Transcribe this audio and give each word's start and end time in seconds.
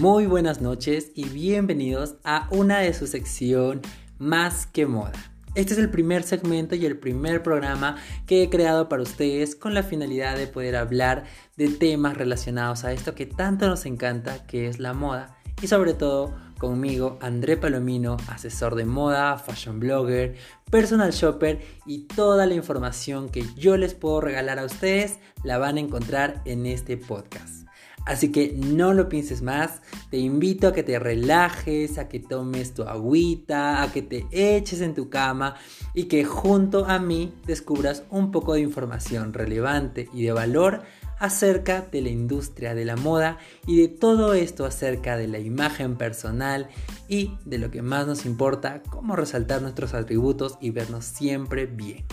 Muy 0.00 0.24
buenas 0.24 0.62
noches 0.62 1.12
y 1.14 1.28
bienvenidos 1.28 2.14
a 2.24 2.48
una 2.52 2.78
de 2.78 2.94
su 2.94 3.06
sección 3.06 3.82
Más 4.16 4.64
que 4.66 4.86
Moda. 4.86 5.12
Este 5.54 5.74
es 5.74 5.78
el 5.78 5.90
primer 5.90 6.22
segmento 6.22 6.74
y 6.74 6.86
el 6.86 6.98
primer 6.98 7.42
programa 7.42 7.96
que 8.26 8.42
he 8.42 8.48
creado 8.48 8.88
para 8.88 9.02
ustedes 9.02 9.54
con 9.54 9.74
la 9.74 9.82
finalidad 9.82 10.38
de 10.38 10.46
poder 10.46 10.76
hablar 10.76 11.24
de 11.58 11.68
temas 11.68 12.16
relacionados 12.16 12.84
a 12.84 12.94
esto 12.94 13.14
que 13.14 13.26
tanto 13.26 13.68
nos 13.68 13.84
encanta, 13.84 14.46
que 14.46 14.68
es 14.68 14.78
la 14.78 14.94
moda. 14.94 15.36
Y 15.60 15.66
sobre 15.66 15.92
todo 15.92 16.34
conmigo, 16.58 17.18
André 17.20 17.58
Palomino, 17.58 18.16
asesor 18.28 18.76
de 18.76 18.86
moda, 18.86 19.36
fashion 19.36 19.80
blogger, 19.80 20.34
personal 20.70 21.10
shopper 21.10 21.60
y 21.84 22.06
toda 22.06 22.46
la 22.46 22.54
información 22.54 23.28
que 23.28 23.44
yo 23.54 23.76
les 23.76 23.92
puedo 23.92 24.22
regalar 24.22 24.60
a 24.60 24.64
ustedes 24.64 25.18
la 25.44 25.58
van 25.58 25.76
a 25.76 25.80
encontrar 25.80 26.40
en 26.46 26.64
este 26.64 26.96
podcast. 26.96 27.59
Así 28.06 28.32
que 28.32 28.54
no 28.56 28.92
lo 28.94 29.08
pienses 29.08 29.42
más, 29.42 29.82
te 30.10 30.16
invito 30.16 30.68
a 30.68 30.72
que 30.72 30.82
te 30.82 30.98
relajes, 30.98 31.98
a 31.98 32.08
que 32.08 32.18
tomes 32.18 32.74
tu 32.74 32.82
agüita, 32.82 33.82
a 33.82 33.92
que 33.92 34.02
te 34.02 34.26
eches 34.30 34.80
en 34.80 34.94
tu 34.94 35.10
cama 35.10 35.56
y 35.94 36.04
que 36.04 36.24
junto 36.24 36.86
a 36.86 36.98
mí 36.98 37.34
descubras 37.46 38.04
un 38.10 38.30
poco 38.30 38.54
de 38.54 38.60
información 38.60 39.32
relevante 39.32 40.08
y 40.14 40.24
de 40.24 40.32
valor 40.32 40.82
acerca 41.18 41.82
de 41.82 42.00
la 42.00 42.08
industria 42.08 42.74
de 42.74 42.86
la 42.86 42.96
moda 42.96 43.38
y 43.66 43.80
de 43.80 43.88
todo 43.88 44.32
esto 44.32 44.64
acerca 44.64 45.18
de 45.18 45.28
la 45.28 45.38
imagen 45.38 45.96
personal 45.96 46.68
y 47.08 47.36
de 47.44 47.58
lo 47.58 47.70
que 47.70 47.82
más 47.82 48.06
nos 48.06 48.24
importa, 48.24 48.82
cómo 48.88 49.14
resaltar 49.14 49.60
nuestros 49.60 49.92
atributos 49.92 50.56
y 50.60 50.70
vernos 50.70 51.04
siempre 51.04 51.66
bien. 51.66 52.06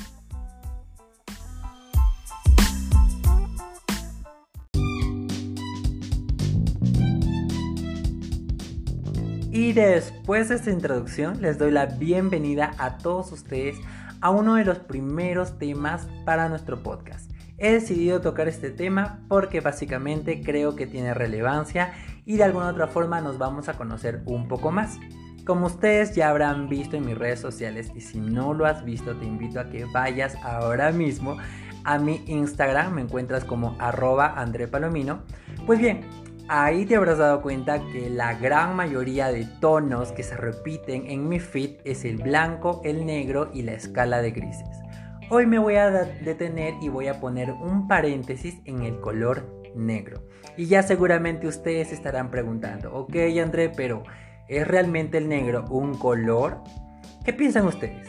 Y 9.58 9.74
después 9.74 10.50
de 10.50 10.56
esta 10.56 10.70
introducción 10.70 11.42
les 11.42 11.58
doy 11.58 11.72
la 11.72 11.88
bienvenida 11.88 12.74
a 12.78 13.00
todos 13.00 13.32
ustedes 13.32 13.76
a 14.22 14.30
uno 14.30 14.54
de 14.54 14.64
los 14.64 14.78
primeros 14.78 15.58
temas 15.58 16.08
para 16.26 16.48
nuestro 16.48 16.84
podcast. 16.84 17.32
He 17.58 17.72
decidido 17.72 18.22
tocar 18.22 18.48
este 18.48 18.70
tema 18.70 19.26
porque 19.28 19.60
básicamente 19.60 20.44
creo 20.44 20.76
que 20.76 20.86
tiene 20.86 21.16
relevancia 21.16 21.94
y 22.24 22.38
de 22.38 22.44
alguna 22.44 22.68
otra 22.68 22.86
forma 22.86 23.20
nos 23.20 23.40
vamos 23.40 23.68
a 23.68 23.74
conocer 23.74 24.22
un 24.28 24.48
poco 24.48 24.70
más. 24.70 25.00
Como 25.44 25.66
ustedes 25.66 26.14
ya 26.14 26.30
habrán 26.30 26.70
visto 26.70 26.96
en 26.96 27.08
mis 27.08 27.18
redes 27.18 27.40
sociales 27.40 27.92
y 27.96 28.02
si 28.02 28.20
no 28.20 28.54
lo 28.54 28.68
has 28.68 28.86
visto 28.86 29.16
te 29.16 29.26
invito 29.26 29.60
a 29.60 29.70
que 29.70 29.86
vayas 29.86 30.36
ahora 30.44 30.92
mismo 30.92 31.36
a 31.84 31.98
mi 31.98 32.22
Instagram, 32.28 32.94
me 32.94 33.02
encuentras 33.02 33.44
como 33.44 33.76
arroba 33.80 34.40
André 34.40 34.68
Palomino. 34.68 35.24
Pues 35.66 35.80
bien, 35.80 36.02
Ahí 36.50 36.86
te 36.86 36.96
habrás 36.96 37.18
dado 37.18 37.42
cuenta 37.42 37.82
que 37.92 38.10
la 38.10 38.36
gran 38.36 38.74
mayoría 38.74 39.28
de 39.34 39.46
tonos 39.60 40.14
que 40.14 40.24
se 40.24 40.38
repiten 40.38 41.06
en 41.08 41.28
mi 41.28 41.42
feed 41.42 41.82
es 41.84 42.06
el 42.06 42.16
blanco, 42.18 42.80
el 42.86 43.06
negro 43.06 43.50
y 43.54 43.64
la 43.64 43.74
escala 43.74 44.22
de 44.22 44.32
grises. 44.32 44.70
Hoy 45.30 45.46
me 45.46 45.60
voy 45.60 45.76
a 45.76 45.90
detener 45.90 46.76
y 46.82 46.88
voy 46.88 47.10
a 47.10 47.20
poner 47.20 47.52
un 47.52 47.90
paréntesis 47.90 48.62
en 48.64 48.84
el 48.84 49.02
color 49.02 49.62
negro. 49.76 50.24
Y 50.56 50.68
ya 50.68 50.84
seguramente 50.84 51.48
ustedes 51.48 51.92
estarán 51.92 52.32
preguntando, 52.32 52.96
ok 52.96 53.14
André, 53.44 53.70
pero 53.76 54.04
¿es 54.48 54.66
realmente 54.66 55.18
el 55.18 55.28
negro 55.28 55.66
un 55.70 55.96
color? 55.98 56.64
¿Qué 57.26 57.34
piensan 57.34 57.68
ustedes? 57.68 58.07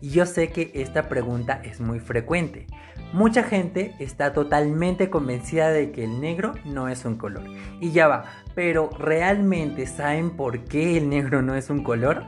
Y 0.00 0.10
yo 0.10 0.26
sé 0.26 0.48
que 0.48 0.70
esta 0.74 1.08
pregunta 1.08 1.60
es 1.64 1.80
muy 1.80 2.00
frecuente. 2.00 2.66
Mucha 3.12 3.42
gente 3.44 3.94
está 3.98 4.32
totalmente 4.32 5.08
convencida 5.08 5.70
de 5.70 5.92
que 5.92 6.04
el 6.04 6.20
negro 6.20 6.54
no 6.64 6.88
es 6.88 7.04
un 7.04 7.16
color. 7.16 7.44
Y 7.80 7.92
ya 7.92 8.08
va, 8.08 8.24
pero 8.54 8.90
¿realmente 8.98 9.86
saben 9.86 10.30
por 10.30 10.64
qué 10.64 10.96
el 10.96 11.08
negro 11.08 11.40
no 11.40 11.54
es 11.54 11.70
un 11.70 11.84
color? 11.84 12.24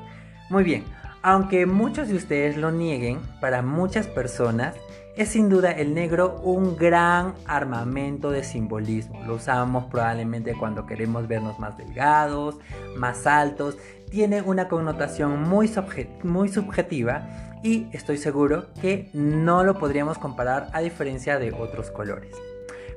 Muy 0.49 0.63
bien, 0.63 0.85
aunque 1.23 1.67
muchos 1.67 2.09
de 2.09 2.15
ustedes 2.15 2.57
lo 2.57 2.71
nieguen, 2.71 3.19
para 3.41 3.63
muchas 3.63 4.07
personas 4.07 4.77
es 5.17 5.31
sin 5.31 5.49
duda 5.49 5.73
el 5.73 5.95
negro 5.95 6.41
un 6.45 6.77
gran 6.77 7.35
armamento 7.47 8.31
de 8.31 8.45
simbolismo. 8.45 9.25
Lo 9.25 9.37
usamos 9.37 9.87
probablemente 9.87 10.55
cuando 10.55 10.85
queremos 10.85 11.27
vernos 11.27 11.59
más 11.59 11.77
delgados, 11.79 12.59
más 12.97 13.27
altos. 13.27 13.79
Tiene 14.11 14.43
una 14.43 14.69
connotación 14.69 15.43
muy, 15.43 15.69
subjetiva 15.69 17.29
y 17.63 17.87
estoy 17.93 18.17
seguro 18.19 18.67
que 18.81 19.11
no 19.13 19.65
lo 19.65 19.79
podríamos 19.79 20.19
comparar 20.19 20.69
a 20.73 20.81
diferencia 20.81 21.39
de 21.39 21.53
otros 21.53 21.91
colores. 21.91 22.37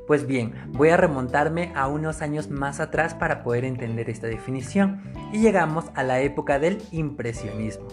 Pues 0.07 0.25
bien, 0.25 0.53
voy 0.69 0.89
a 0.89 0.97
remontarme 0.97 1.71
a 1.75 1.87
unos 1.87 2.21
años 2.21 2.49
más 2.49 2.79
atrás 2.79 3.13
para 3.13 3.43
poder 3.43 3.65
entender 3.65 4.09
esta 4.09 4.27
definición 4.27 5.03
y 5.31 5.39
llegamos 5.39 5.85
a 5.93 6.03
la 6.03 6.19
época 6.21 6.57
del 6.57 6.81
impresionismo. 6.91 7.87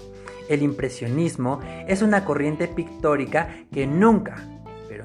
El 0.48 0.62
impresionismo 0.62 1.60
es 1.88 2.02
una 2.02 2.24
corriente 2.24 2.68
pictórica 2.68 3.48
que 3.72 3.86
nunca, 3.86 4.36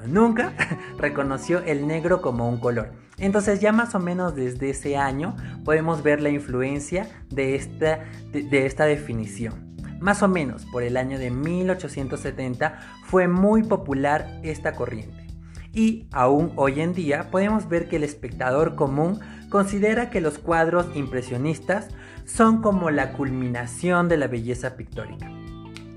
nunca 0.06 0.52
reconoció 0.98 1.62
el 1.64 1.86
negro 1.86 2.20
como 2.22 2.48
un 2.48 2.58
color. 2.58 2.92
Entonces 3.18 3.60
ya 3.60 3.72
más 3.72 3.94
o 3.94 3.98
menos 3.98 4.34
desde 4.34 4.70
ese 4.70 4.96
año 4.96 5.36
podemos 5.64 6.02
ver 6.02 6.20
la 6.20 6.30
influencia 6.30 7.08
de 7.30 7.54
esta, 7.54 8.00
de 8.32 8.66
esta 8.66 8.84
definición. 8.84 9.76
Más 10.00 10.22
o 10.22 10.28
menos 10.28 10.66
por 10.66 10.82
el 10.82 10.96
año 10.96 11.18
de 11.18 11.30
1870 11.30 12.80
fue 13.04 13.28
muy 13.28 13.62
popular 13.62 14.40
esta 14.42 14.72
corriente. 14.72 15.26
Y 15.72 16.08
aún 16.10 16.52
hoy 16.56 16.80
en 16.80 16.92
día 16.92 17.30
podemos 17.30 17.68
ver 17.68 17.88
que 17.88 17.96
el 17.96 18.04
espectador 18.04 18.74
común 18.74 19.20
considera 19.48 20.10
que 20.10 20.20
los 20.20 20.38
cuadros 20.38 20.86
impresionistas 20.94 21.88
son 22.24 22.62
como 22.62 22.90
la 22.90 23.12
culminación 23.12 24.08
de 24.08 24.16
la 24.16 24.26
belleza 24.26 24.76
pictórica. 24.76 25.30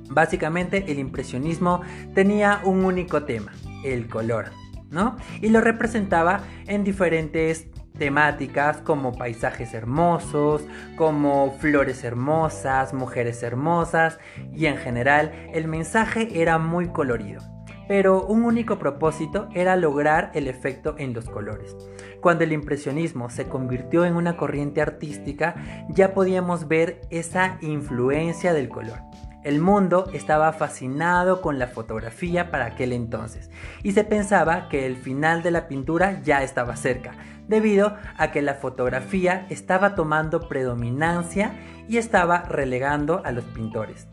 Básicamente 0.09 0.85
el 0.87 0.99
impresionismo 0.99 1.81
tenía 2.13 2.61
un 2.63 2.85
único 2.85 3.23
tema, 3.23 3.51
el 3.93 4.07
color, 4.07 4.51
¿no? 4.89 5.15
Y 5.41 5.49
lo 5.49 5.61
representaba 5.61 6.41
en 6.67 6.83
diferentes 6.83 7.67
temáticas 7.97 8.77
como 8.77 9.13
paisajes 9.13 9.73
hermosos, 9.73 10.65
como 10.97 11.51
flores 11.59 12.03
hermosas, 12.03 12.93
mujeres 12.93 13.41
hermosas 13.43 14.19
y 14.53 14.65
en 14.65 14.77
general 14.77 15.31
el 15.53 15.67
mensaje 15.67 16.41
era 16.41 16.57
muy 16.57 16.89
colorido. 16.89 17.41
Pero 17.87 18.25
un 18.25 18.43
único 18.43 18.79
propósito 18.79 19.47
era 19.53 19.75
lograr 19.75 20.31
el 20.33 20.47
efecto 20.47 20.95
en 20.97 21.13
los 21.13 21.29
colores. 21.29 21.75
Cuando 22.19 22.43
el 22.43 22.51
impresionismo 22.51 23.29
se 23.29 23.45
convirtió 23.45 24.05
en 24.05 24.15
una 24.15 24.37
corriente 24.37 24.81
artística, 24.81 25.55
ya 25.89 26.13
podíamos 26.15 26.67
ver 26.67 27.01
esa 27.11 27.59
influencia 27.61 28.53
del 28.53 28.69
color. 28.69 28.99
El 29.45 29.61
mundo 29.61 30.09
estaba 30.11 30.51
fascinado 30.53 31.39
con 31.39 31.59
la 31.59 31.67
fotografía 31.67 32.49
para 32.49 32.65
aquel 32.65 32.91
entonces 32.93 33.51
y 33.83 33.91
se 33.91 34.03
pensaba 34.03 34.69
que 34.69 34.87
el 34.87 34.97
final 34.97 35.43
de 35.43 35.51
la 35.51 35.67
pintura 35.67 36.19
ya 36.23 36.41
estaba 36.41 36.75
cerca, 36.75 37.11
debido 37.47 37.95
a 38.17 38.31
que 38.31 38.41
la 38.41 38.55
fotografía 38.55 39.45
estaba 39.51 39.93
tomando 39.93 40.49
predominancia 40.49 41.53
y 41.87 41.97
estaba 41.97 42.41
relegando 42.41 43.21
a 43.23 43.31
los 43.31 43.45
pintores. 43.45 44.07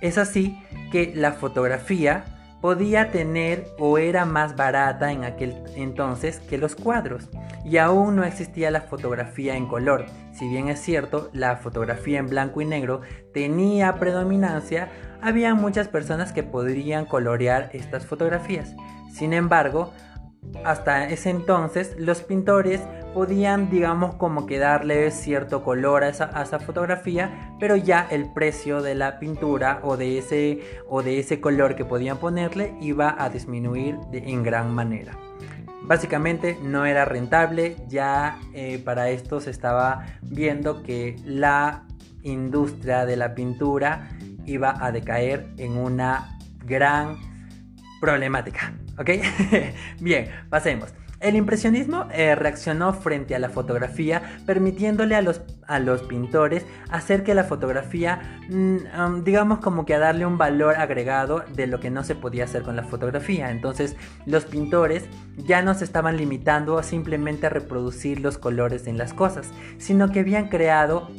Es 0.00 0.18
así 0.18 0.62
que 0.92 1.12
la 1.16 1.32
fotografía 1.32 2.39
podía 2.60 3.10
tener 3.10 3.66
o 3.78 3.98
era 3.98 4.24
más 4.24 4.56
barata 4.56 5.12
en 5.12 5.24
aquel 5.24 5.62
entonces 5.76 6.40
que 6.40 6.58
los 6.58 6.76
cuadros 6.76 7.28
y 7.64 7.78
aún 7.78 8.16
no 8.16 8.24
existía 8.24 8.70
la 8.70 8.82
fotografía 8.82 9.56
en 9.56 9.66
color. 9.66 10.06
Si 10.32 10.48
bien 10.48 10.68
es 10.68 10.80
cierto, 10.80 11.30
la 11.32 11.56
fotografía 11.56 12.18
en 12.18 12.28
blanco 12.28 12.60
y 12.60 12.64
negro 12.64 13.02
tenía 13.32 13.96
predominancia, 13.96 14.88
había 15.20 15.54
muchas 15.54 15.88
personas 15.88 16.32
que 16.32 16.42
podrían 16.42 17.06
colorear 17.06 17.70
estas 17.72 18.06
fotografías. 18.06 18.74
Sin 19.12 19.32
embargo, 19.32 19.92
hasta 20.64 21.08
ese 21.08 21.30
entonces 21.30 21.94
los 21.98 22.22
pintores 22.22 22.80
podían 23.14 23.70
digamos 23.70 24.14
como 24.14 24.46
que 24.46 24.58
darle 24.58 25.10
cierto 25.10 25.62
color 25.62 26.04
a 26.04 26.08
esa, 26.08 26.58
fotografía 26.60 27.54
pero 27.58 27.76
ya 27.76 28.06
el 28.10 28.32
precio 28.32 28.82
de 28.82 28.94
la 28.94 29.18
pintura 29.18 29.80
o 29.82 29.96
de 29.96 30.18
ese 30.18 30.60
o 30.88 31.02
de 31.02 31.18
ese 31.18 31.40
color 31.40 31.76
que 31.76 31.84
podían 31.84 32.18
ponerle 32.18 32.74
iba 32.80 33.14
a 33.18 33.28
disminuir 33.30 33.98
en 34.12 34.42
gran 34.42 34.74
manera 34.74 35.12
básicamente 35.82 36.58
no 36.62 36.86
era 36.86 37.04
rentable 37.04 37.76
ya 37.88 38.38
eh, 38.54 38.80
para 38.84 39.10
esto 39.10 39.40
se 39.40 39.50
estaba 39.50 40.06
viendo 40.22 40.82
que 40.82 41.16
la 41.24 41.84
industria 42.22 43.06
de 43.06 43.16
la 43.16 43.34
pintura 43.34 44.08
iba 44.44 44.74
a 44.84 44.92
decaer 44.92 45.46
en 45.58 45.76
una 45.76 46.38
gran 46.64 47.16
problemática 48.00 48.74
¿Ok? 49.00 49.10
Bien, 50.00 50.28
pasemos. 50.50 50.92
El 51.20 51.36
impresionismo 51.36 52.06
eh, 52.12 52.34
reaccionó 52.34 52.94
frente 52.94 53.34
a 53.34 53.38
la 53.38 53.50
fotografía, 53.50 54.22
permitiéndole 54.46 55.14
a 55.14 55.20
los, 55.20 55.42
a 55.66 55.78
los 55.78 56.02
pintores 56.02 56.64
hacer 56.88 57.24
que 57.24 57.34
la 57.34 57.44
fotografía, 57.44 58.40
mm, 58.48 59.22
digamos 59.22 59.58
como 59.58 59.84
que 59.84 59.94
a 59.94 59.98
darle 59.98 60.24
un 60.24 60.38
valor 60.38 60.76
agregado 60.76 61.44
de 61.54 61.66
lo 61.66 61.78
que 61.78 61.90
no 61.90 62.04
se 62.04 62.14
podía 62.14 62.44
hacer 62.44 62.62
con 62.62 62.74
la 62.74 62.84
fotografía. 62.84 63.50
Entonces 63.50 63.96
los 64.24 64.46
pintores 64.46 65.04
ya 65.36 65.60
no 65.60 65.74
se 65.74 65.84
estaban 65.84 66.16
limitando 66.16 66.78
a 66.78 66.82
simplemente 66.82 67.50
reproducir 67.50 68.20
los 68.20 68.38
colores 68.38 68.86
en 68.86 68.96
las 68.96 69.12
cosas, 69.12 69.50
sino 69.76 70.10
que 70.10 70.20
habían 70.20 70.48
creado 70.48 71.10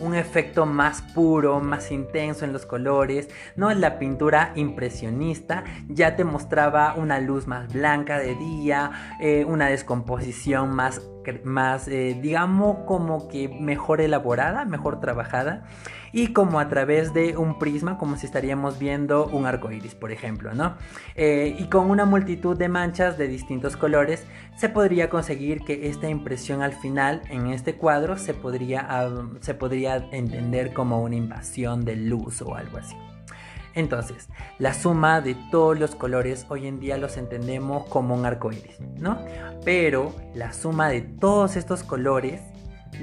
un 0.00 0.14
efecto 0.14 0.66
más 0.66 1.02
puro, 1.02 1.60
más 1.60 1.90
intenso 1.90 2.44
en 2.44 2.52
los 2.52 2.66
colores, 2.66 3.28
¿no? 3.56 3.72
La 3.72 3.98
pintura 3.98 4.52
impresionista 4.54 5.64
ya 5.88 6.16
te 6.16 6.24
mostraba 6.24 6.94
una 6.96 7.20
luz 7.20 7.46
más 7.46 7.72
blanca 7.72 8.18
de 8.18 8.34
día, 8.34 8.90
eh, 9.20 9.44
una 9.46 9.68
descomposición 9.68 10.74
más 10.74 11.00
más, 11.44 11.88
eh, 11.88 12.18
digamos, 12.20 12.78
como 12.86 13.28
que 13.28 13.48
mejor 13.48 14.00
elaborada, 14.00 14.64
mejor 14.64 15.00
trabajada, 15.00 15.64
y 16.12 16.32
como 16.32 16.60
a 16.60 16.68
través 16.68 17.12
de 17.12 17.36
un 17.36 17.58
prisma, 17.58 17.98
como 17.98 18.16
si 18.16 18.26
estaríamos 18.26 18.78
viendo 18.78 19.26
un 19.26 19.46
arco 19.46 19.70
iris, 19.70 19.94
por 19.94 20.12
ejemplo, 20.12 20.54
¿no? 20.54 20.76
Eh, 21.14 21.56
y 21.58 21.68
con 21.68 21.90
una 21.90 22.04
multitud 22.04 22.56
de 22.56 22.68
manchas 22.68 23.18
de 23.18 23.28
distintos 23.28 23.76
colores, 23.76 24.26
se 24.56 24.68
podría 24.68 25.10
conseguir 25.10 25.60
que 25.60 25.88
esta 25.88 26.08
impresión 26.08 26.62
al 26.62 26.72
final, 26.72 27.22
en 27.28 27.48
este 27.48 27.74
cuadro, 27.76 28.16
se 28.16 28.32
podría, 28.34 28.88
se 29.40 29.54
podría 29.54 29.96
entender 30.12 30.72
como 30.72 31.02
una 31.02 31.16
invasión 31.16 31.84
de 31.84 31.96
luz 31.96 32.40
o 32.40 32.54
algo 32.54 32.78
así. 32.78 32.96
Entonces, 33.76 34.30
la 34.58 34.72
suma 34.72 35.20
de 35.20 35.36
todos 35.50 35.78
los 35.78 35.94
colores 35.94 36.46
hoy 36.48 36.66
en 36.66 36.80
día 36.80 36.96
los 36.96 37.18
entendemos 37.18 37.86
como 37.88 38.14
un 38.14 38.24
arco 38.24 38.50
iris, 38.50 38.80
¿no? 38.98 39.18
Pero 39.66 40.14
la 40.34 40.54
suma 40.54 40.88
de 40.88 41.02
todos 41.02 41.56
estos 41.56 41.82
colores 41.82 42.40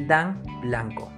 dan 0.08 0.42
blanco. 0.64 1.12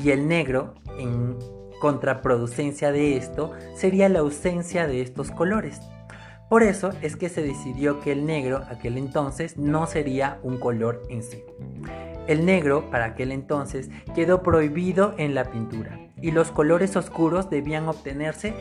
Y 0.00 0.12
el 0.12 0.28
negro, 0.28 0.74
en 0.96 1.36
contraproducencia 1.80 2.92
de 2.92 3.16
esto, 3.16 3.52
sería 3.74 4.08
la 4.08 4.20
ausencia 4.20 4.86
de 4.86 5.02
estos 5.02 5.32
colores. 5.32 5.80
Por 6.48 6.62
eso 6.62 6.90
es 7.02 7.16
que 7.16 7.28
se 7.28 7.42
decidió 7.42 8.00
que 8.00 8.12
el 8.12 8.24
negro 8.24 8.62
aquel 8.70 8.96
entonces 8.96 9.58
no 9.58 9.88
sería 9.88 10.38
un 10.44 10.58
color 10.58 11.02
en 11.10 11.24
sí. 11.24 11.42
El 12.28 12.46
negro 12.46 12.88
para 12.92 13.06
aquel 13.06 13.32
entonces 13.32 13.90
quedó 14.14 14.44
prohibido 14.44 15.14
en 15.18 15.34
la 15.34 15.50
pintura 15.50 15.98
y 16.24 16.30
los 16.30 16.50
colores 16.50 16.96
oscuros 16.96 17.50
debían 17.50 17.86
obtenerse 17.86 18.54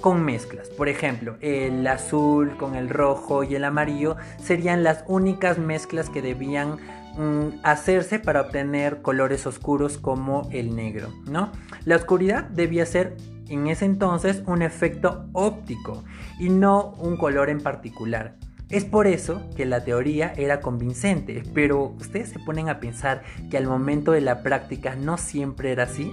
con 0.00 0.24
mezclas. 0.24 0.68
Por 0.68 0.88
ejemplo, 0.88 1.36
el 1.40 1.86
azul 1.86 2.56
con 2.56 2.74
el 2.74 2.88
rojo 2.88 3.44
y 3.44 3.54
el 3.54 3.64
amarillo 3.64 4.16
serían 4.42 4.82
las 4.82 5.04
únicas 5.06 5.58
mezclas 5.58 6.10
que 6.10 6.22
debían 6.22 6.78
mm, 7.16 7.60
hacerse 7.62 8.18
para 8.18 8.42
obtener 8.42 9.02
colores 9.02 9.46
oscuros 9.46 9.98
como 9.98 10.48
el 10.52 10.74
negro, 10.74 11.08
¿no? 11.26 11.52
La 11.84 11.96
oscuridad 11.96 12.44
debía 12.44 12.86
ser 12.86 13.16
en 13.48 13.66
ese 13.66 13.84
entonces 13.84 14.42
un 14.46 14.62
efecto 14.62 15.26
óptico 15.32 16.04
y 16.38 16.48
no 16.48 16.94
un 16.98 17.16
color 17.16 17.50
en 17.50 17.60
particular. 17.60 18.36
Es 18.70 18.84
por 18.84 19.08
eso 19.08 19.42
que 19.56 19.66
la 19.66 19.82
teoría 19.82 20.32
era 20.36 20.60
convincente, 20.60 21.42
pero 21.52 21.96
ustedes 21.98 22.28
se 22.28 22.38
ponen 22.38 22.68
a 22.68 22.78
pensar 22.78 23.22
que 23.50 23.56
al 23.56 23.66
momento 23.66 24.12
de 24.12 24.20
la 24.20 24.44
práctica 24.44 24.94
no 24.94 25.18
siempre 25.18 25.72
era 25.72 25.84
así. 25.84 26.12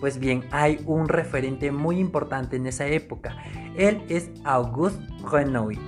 Pues 0.00 0.18
bien, 0.18 0.44
hay 0.50 0.80
un 0.86 1.08
referente 1.08 1.72
muy 1.72 1.98
importante 1.98 2.56
en 2.56 2.66
esa 2.66 2.86
época. 2.86 3.36
Él 3.76 4.02
es 4.08 4.30
Auguste 4.44 5.04
Renoir. 5.30 5.78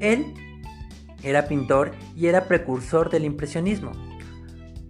Él 0.00 0.34
era 1.22 1.46
pintor 1.46 1.92
y 2.16 2.26
era 2.26 2.44
precursor 2.44 3.10
del 3.10 3.24
impresionismo. 3.24 3.92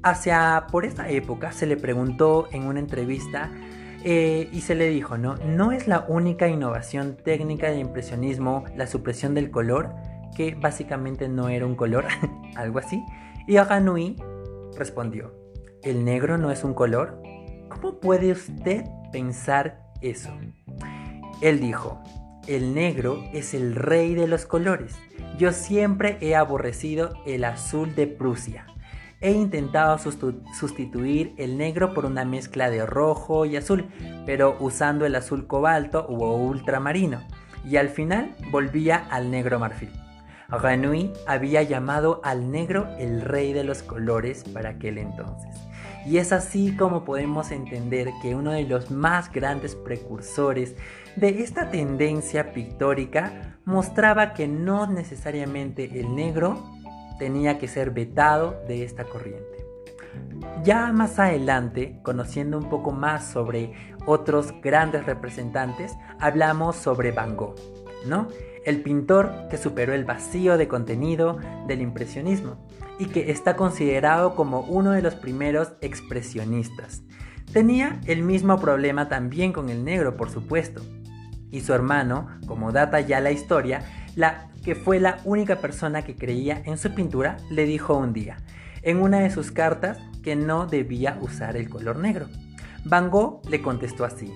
Hacia 0.03 0.67
por 0.71 0.85
esta 0.85 1.09
época 1.11 1.53
se 1.53 1.67
le 1.67 1.77
preguntó 1.77 2.49
en 2.53 2.67
una 2.67 2.81
entrevista 2.81 3.51
eh, 4.03 4.49
y 4.53 4.63
se 4.63 4.75
le 4.75 4.89
dijo, 4.89 5.19
¿no? 5.19 5.37
¿No 5.37 5.73
es 5.73 5.87
la 5.87 6.07
única 6.09 6.49
innovación 6.49 7.17
técnica 7.23 7.69
del 7.69 7.81
impresionismo 7.81 8.65
la 8.77 8.87
supresión 8.87 9.35
del 9.35 9.51
color? 9.51 9.95
Que 10.37 10.55
básicamente 10.55 11.29
no 11.29 11.49
era 11.49 11.67
un 11.67 11.75
color, 11.75 12.07
algo 12.57 12.79
así. 12.79 13.05
Y 13.47 13.59
Renoir 13.59 14.17
respondió, 14.79 15.35
¿el 15.83 16.05
negro 16.05 16.39
no 16.39 16.51
es 16.51 16.65
un 16.65 16.73
color? 16.73 17.21
¿Cómo 17.71 18.01
puede 18.01 18.33
usted 18.33 18.85
pensar 19.13 19.81
eso? 20.03 20.31
Él 21.41 21.61
dijo, 21.61 22.03
el 22.49 22.75
negro 22.75 23.23
es 23.33 23.55
el 23.55 23.77
rey 23.77 24.15
de 24.15 24.27
los 24.27 24.45
colores. 24.45 24.97
Yo 25.39 25.53
siempre 25.53 26.19
he 26.21 26.35
aborrecido 26.35 27.15
el 27.27 27.45
azul 27.45 27.95
de 27.95 28.09
Prusia. 28.09 28.67
He 29.21 29.31
intentado 29.31 29.97
sustituir 29.99 31.33
el 31.39 31.57
negro 31.59 31.95
por 31.95 32.07
una 32.07 32.25
mezcla 32.25 32.71
de 32.71 32.85
rojo 32.85 33.47
y 33.47 33.57
azul, 33.57 33.87
pero 34.27 34.57
usando 34.59 35.07
el 35.07 35.15
azul 35.15 35.47
cobalto 35.47 36.05
o 36.07 36.37
ultramarino, 36.37 37.21
y 37.65 37.77
al 37.77 37.89
final 37.89 38.35
volvía 38.51 39.07
al 39.11 39.31
negro 39.31 39.61
marfil. 39.61 39.93
Renoir 40.49 41.13
había 41.29 41.63
llamado 41.63 42.21
al 42.25 42.51
negro 42.51 42.89
el 42.99 43.21
rey 43.21 43.53
de 43.53 43.63
los 43.63 43.85
colores 43.85 44.43
para 44.53 44.71
aquel 44.71 44.99
entonces. 44.99 45.70
Y 46.07 46.19
es 46.19 46.33
así 46.33 46.75
como 46.77 47.05
podemos 47.05 47.51
entender 47.51 48.09
que 48.23 48.35
uno 48.35 48.53
de 48.53 48.65
los 48.65 48.91
más 48.91 49.31
grandes 49.31 49.75
precursores 49.75 50.75
de 51.17 51.43
esta 51.43 51.71
tendencia 51.71 52.53
pictórica 52.53 53.59
mostraba 53.65 54.33
que 54.33 54.49
no 54.49 54.87
necesariamente 54.87 56.01
el 56.01 56.15
negro 56.15 56.65
tenía 57.19 57.59
que 57.59 57.69
ser 57.69 57.91
vetado 57.91 58.63
de 58.67 58.85
esta 58.85 59.05
corriente. 59.05 59.67
Ya 60.65 60.91
más 60.93 61.19
adelante, 61.19 62.01
conociendo 62.03 62.57
un 62.57 62.69
poco 62.71 62.93
más 62.93 63.31
sobre 63.31 63.73
otros 64.07 64.55
grandes 64.63 65.05
representantes, 65.05 65.93
hablamos 66.19 66.77
sobre 66.77 67.13
Van 67.13 67.37
Gogh, 67.37 67.57
¿no? 68.07 68.29
El 68.65 68.83
pintor 68.83 69.49
que 69.51 69.59
superó 69.59 69.95
el 69.95 70.05
vacío 70.05 70.57
de 70.57 70.69
contenido 70.69 71.39
del 71.67 71.83
impresionismo 71.83 72.57
y 73.01 73.07
que 73.07 73.31
está 73.31 73.57
considerado 73.57 74.37
como 74.37 74.61
uno 74.61 74.93
de 74.93 75.01
los 75.01 75.15
primeros 75.15 75.73
expresionistas. 75.81 77.03
Tenía 77.51 77.99
el 78.07 78.23
mismo 78.23 78.59
problema 78.59 79.09
también 79.09 79.55
con 79.55 79.71
el 79.71 79.85
negro, 79.87 80.19
por 80.19 80.29
supuesto. 80.29 80.83
Y 81.51 81.63
su 81.63 81.73
hermano, 81.73 82.29
como 82.47 82.73
data 82.73 83.01
ya 83.01 83.21
la 83.21 83.33
historia, 83.33 83.83
la 84.17 84.51
que 84.63 84.75
fue 84.75 85.01
la 85.01 85.17
única 85.25 85.57
persona 85.57 86.03
que 86.03 86.15
creía 86.15 86.63
en 86.67 86.77
su 86.77 86.95
pintura, 86.95 87.39
le 87.51 87.65
dijo 87.65 87.97
un 87.97 88.13
día, 88.13 88.37
en 88.83 88.99
una 88.99 89.21
de 89.21 89.31
sus 89.31 89.51
cartas, 89.51 89.99
que 90.23 90.37
no 90.37 90.67
debía 90.67 91.17
usar 91.23 91.57
el 91.57 91.71
color 91.71 91.97
negro. 91.99 92.27
Van 92.85 93.09
Gogh 93.09 93.41
le 93.49 93.63
contestó 93.63 94.05
así, 94.05 94.31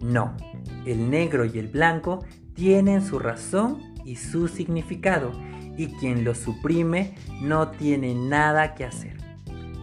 no, 0.00 0.36
el 0.84 1.08
negro 1.08 1.44
y 1.44 1.56
el 1.60 1.68
blanco 1.68 2.24
tienen 2.54 3.06
su 3.06 3.20
razón 3.20 3.94
y 4.04 4.16
su 4.16 4.48
significado 4.48 5.30
y 5.76 5.88
quien 5.98 6.24
lo 6.24 6.34
suprime 6.34 7.14
no 7.40 7.68
tiene 7.70 8.14
nada 8.14 8.74
que 8.74 8.84
hacer. 8.84 9.16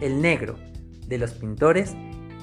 El 0.00 0.22
negro 0.22 0.56
de 1.06 1.18
los 1.18 1.32
pintores 1.34 1.94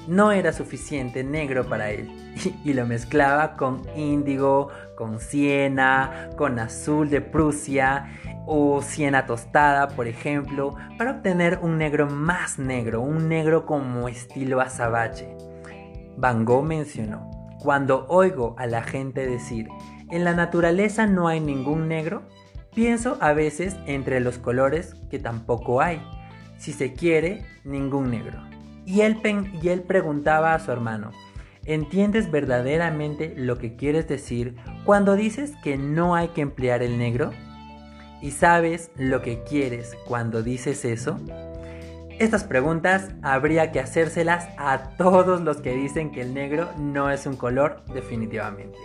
no 0.08 0.32
era 0.32 0.52
suficiente 0.52 1.22
negro 1.22 1.68
para 1.68 1.90
él 1.90 2.08
y, 2.64 2.72
lo 2.72 2.86
mezclaba 2.86 3.56
con 3.56 3.82
índigo, 3.96 4.68
con 4.96 5.20
siena, 5.20 6.30
con 6.36 6.58
azul 6.58 7.10
de 7.10 7.20
Prusia 7.20 8.06
o 8.46 8.80
siena 8.80 9.26
tostada, 9.26 9.88
por 9.88 10.08
ejemplo, 10.08 10.74
para 10.96 11.12
obtener 11.12 11.58
un 11.62 11.76
negro 11.76 12.08
más 12.08 12.58
negro, 12.58 13.02
un 13.02 13.28
negro 13.28 13.66
como 13.66 14.08
estilo 14.08 14.60
azabache. 14.60 15.36
Van 16.16 16.44
Gogh 16.46 16.64
mencionó, 16.64 17.30
cuando 17.60 18.06
oigo 18.08 18.54
a 18.58 18.66
la 18.66 18.82
gente 18.82 19.26
decir, 19.26 19.68
en 20.10 20.24
la 20.24 20.32
naturaleza 20.32 21.06
no 21.06 21.28
hay 21.28 21.40
ningún 21.40 21.88
negro, 21.88 22.22
Pienso 22.74 23.18
a 23.20 23.32
veces 23.32 23.76
entre 23.86 24.20
los 24.20 24.38
colores 24.38 24.94
que 25.10 25.18
tampoco 25.18 25.80
hay, 25.80 26.00
si 26.58 26.72
se 26.72 26.92
quiere, 26.92 27.44
ningún 27.64 28.10
negro. 28.10 28.42
Y 28.86 29.02
él, 29.02 29.18
y 29.62 29.68
él 29.68 29.82
preguntaba 29.82 30.54
a 30.54 30.58
su 30.60 30.70
hermano, 30.72 31.10
¿entiendes 31.64 32.30
verdaderamente 32.30 33.34
lo 33.36 33.58
que 33.58 33.76
quieres 33.76 34.08
decir 34.08 34.56
cuando 34.84 35.16
dices 35.16 35.52
que 35.62 35.76
no 35.76 36.14
hay 36.14 36.28
que 36.28 36.40
emplear 36.40 36.82
el 36.82 36.98
negro? 36.98 37.32
¿Y 38.22 38.32
sabes 38.32 38.90
lo 38.96 39.22
que 39.22 39.42
quieres 39.44 39.96
cuando 40.06 40.42
dices 40.42 40.84
eso? 40.84 41.18
Estas 42.18 42.42
preguntas 42.42 43.10
habría 43.22 43.70
que 43.70 43.78
hacérselas 43.78 44.48
a 44.56 44.96
todos 44.96 45.40
los 45.40 45.58
que 45.58 45.74
dicen 45.74 46.10
que 46.10 46.22
el 46.22 46.34
negro 46.34 46.68
no 46.76 47.10
es 47.10 47.26
un 47.26 47.36
color 47.36 47.84
definitivamente. 47.94 48.76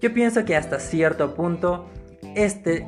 Yo 0.00 0.12
pienso 0.12 0.44
que 0.44 0.54
hasta 0.54 0.78
cierto 0.78 1.34
punto 1.34 1.88
este 2.34 2.86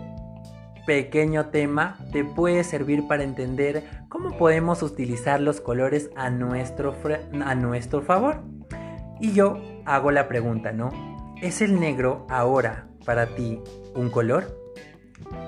pequeño 0.87 1.47
tema 1.47 1.99
te 2.13 2.25
puede 2.25 2.65
servir 2.65 3.07
para 3.07 3.23
entender 3.23 3.85
cómo 4.09 4.37
podemos 4.37 4.83
utilizar 4.83 5.41
los 5.41 5.61
colores 5.61 6.11
a 6.17 6.31
nuestro, 6.31 6.95
a 7.45 7.55
nuestro 7.55 8.03
favor. 8.03 8.43
Y 9.21 9.33
yo 9.33 9.59
hago 9.85 10.11
la 10.11 10.29
pregunta, 10.29 10.73
¿no? 10.73 10.91
¿Es 11.43 11.63
el 11.63 11.79
negro 11.79 12.27
ahora 12.29 12.89
para 13.05 13.35
ti 13.35 13.61
un 13.95 14.11
color? 14.11 14.57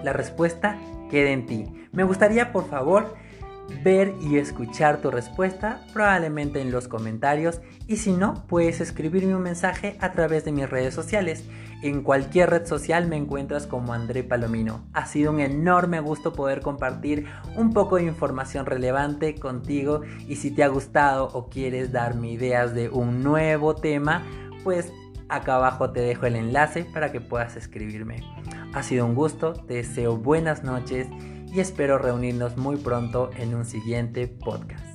La 0.02 0.12
respuesta 0.12 0.78
quede 1.10 1.32
en 1.32 1.46
ti. 1.46 1.88
Me 1.92 2.04
gustaría 2.04 2.52
por 2.52 2.68
favor 2.68 3.14
ver 3.82 4.14
y 4.20 4.38
escuchar 4.38 5.00
tu 5.00 5.10
respuesta, 5.10 5.80
probablemente 5.92 6.60
en 6.60 6.70
los 6.70 6.88
comentarios, 6.88 7.60
y 7.86 7.96
si 7.96 8.12
no, 8.12 8.44
puedes 8.46 8.80
escribirme 8.80 9.34
un 9.34 9.42
mensaje 9.42 9.96
a 10.00 10.12
través 10.12 10.44
de 10.44 10.52
mis 10.52 10.68
redes 10.68 10.94
sociales. 10.94 11.44
En 11.82 12.02
cualquier 12.02 12.50
red 12.50 12.64
social 12.64 13.08
me 13.08 13.16
encuentras 13.16 13.66
como 13.66 13.92
André 13.92 14.22
Palomino. 14.22 14.84
Ha 14.92 15.06
sido 15.06 15.32
un 15.32 15.40
enorme 15.40 15.98
gusto 15.98 16.32
poder 16.32 16.60
compartir 16.60 17.26
un 17.56 17.72
poco 17.72 17.96
de 17.96 18.04
información 18.04 18.66
relevante 18.66 19.34
contigo 19.34 20.02
y 20.28 20.36
si 20.36 20.52
te 20.52 20.62
ha 20.62 20.68
gustado 20.68 21.28
o 21.32 21.48
quieres 21.48 21.90
darme 21.90 22.30
ideas 22.30 22.72
de 22.72 22.88
un 22.88 23.24
nuevo 23.24 23.74
tema, 23.74 24.22
pues 24.62 24.92
acá 25.28 25.56
abajo 25.56 25.90
te 25.90 26.00
dejo 26.00 26.26
el 26.26 26.36
enlace 26.36 26.84
para 26.84 27.10
que 27.10 27.20
puedas 27.20 27.56
escribirme. 27.56 28.22
Ha 28.74 28.82
sido 28.84 29.04
un 29.04 29.16
gusto, 29.16 29.52
te 29.52 29.74
deseo 29.74 30.16
buenas 30.16 30.62
noches 30.62 31.08
y 31.52 31.60
espero 31.60 31.98
reunirnos 31.98 32.56
muy 32.56 32.76
pronto 32.76 33.30
en 33.36 33.54
un 33.54 33.64
siguiente 33.64 34.26
podcast. 34.26 34.91